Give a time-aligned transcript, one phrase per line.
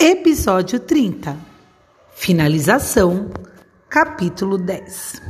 [0.00, 1.36] Episódio 30
[2.14, 3.30] Finalização,
[3.88, 5.20] capítulo 10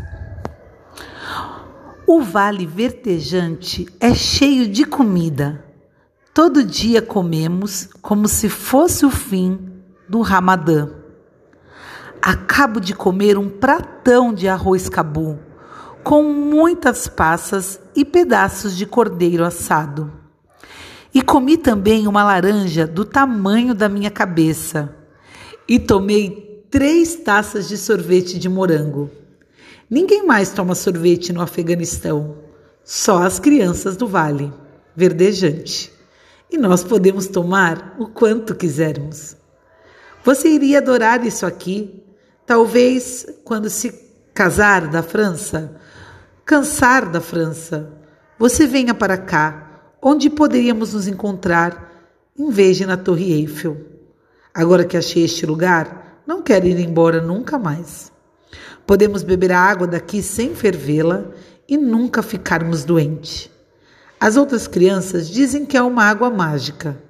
[2.07, 5.65] O vale vertejante é cheio de comida.
[6.35, 9.59] Todo dia comemos como se fosse o fim
[10.07, 10.91] do Ramadã.
[12.21, 15.39] Acabo de comer um pratão de arroz cabu,
[16.05, 20.28] com muitas passas e pedaços de cordeiro assado.
[21.19, 24.95] E comi também uma laranja do tamanho da minha cabeça.
[25.67, 29.11] E tomei três taças de sorvete de morango.
[29.91, 32.37] Ninguém mais toma sorvete no Afeganistão,
[32.85, 34.53] só as crianças do vale,
[34.95, 35.93] verdejante.
[36.49, 39.37] E nós podemos tomar o quanto quisermos.
[40.23, 42.01] Você iria adorar isso aqui,
[42.47, 43.93] talvez quando se
[44.33, 45.81] casar da França,
[46.45, 47.93] cansar da França,
[48.39, 49.68] você venha para cá
[50.01, 51.89] onde poderíamos nos encontrar
[52.39, 53.77] em vez de na Torre Eiffel.
[54.55, 58.13] Agora que achei este lugar, não quero ir embora nunca mais.
[58.87, 61.27] Podemos beber a água daqui sem fervê-la
[61.69, 63.51] e nunca ficarmos doentes.
[64.21, 67.01] As outras crianças dizem que é uma água mágica.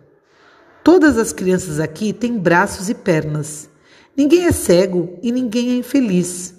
[0.82, 3.68] Todas as crianças aqui têm braços e pernas.
[4.16, 6.54] Ninguém é cego e ninguém é infeliz.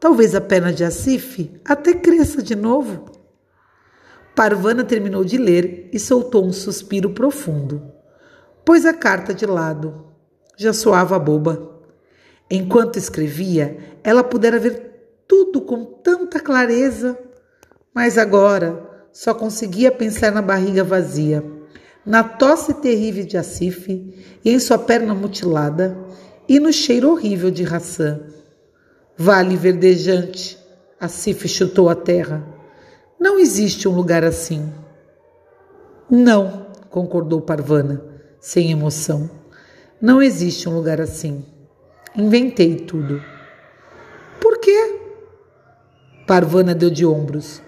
[0.00, 3.04] Talvez a perna de Asif até cresça de novo.
[4.34, 7.82] Parvana terminou de ler e soltou um suspiro profundo.
[8.64, 10.06] Pôs a carta de lado.
[10.56, 11.80] Já soava boba.
[12.50, 17.18] Enquanto escrevia, ela pudera ver tudo com tanta clareza,
[17.94, 21.44] mas agora só conseguia pensar na barriga vazia,
[22.04, 23.88] na tosse terrível de Asif
[24.44, 25.96] e em sua perna mutilada
[26.48, 28.20] e no cheiro horrível de raçã.
[29.16, 30.58] Vale verdejante,
[30.98, 32.61] Asif chutou a terra.
[33.22, 34.72] Não existe um lugar assim.
[36.10, 38.02] Não, concordou Parvana,
[38.40, 39.30] sem emoção.
[40.00, 41.46] Não existe um lugar assim.
[42.16, 43.22] Inventei tudo.
[44.40, 44.98] Por quê?
[46.26, 47.62] Parvana deu de ombros.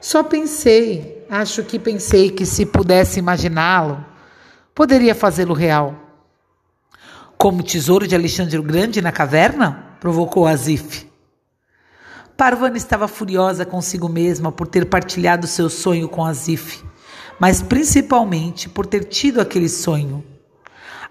[0.00, 4.06] Só pensei, acho que pensei que se pudesse imaginá-lo,
[4.72, 5.96] poderia fazê-lo real.
[7.36, 9.96] Como o tesouro de Alexandre o Grande na caverna?
[9.98, 11.08] provocou Azif.
[12.36, 16.84] Parvana estava furiosa consigo mesma por ter partilhado seu sonho com Azif,
[17.40, 20.22] mas principalmente por ter tido aquele sonho.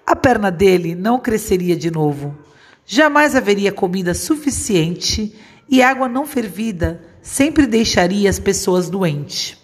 [0.06, 2.38] A perna dele não cresceria de novo.
[2.86, 5.36] Jamais haveria comida suficiente
[5.68, 9.58] e água não fervida sempre deixaria as pessoas doentes.